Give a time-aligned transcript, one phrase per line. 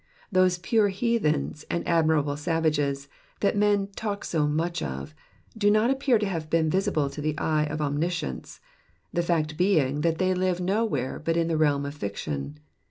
[0.31, 3.07] Those pure heathens and admirable savages
[3.41, 5.13] that men talk so much of,
[5.55, 8.59] do not appear to have been visible to the eye of Omniscience,
[9.13, 12.57] the fact being that they live nowhere but in the realm of fiction.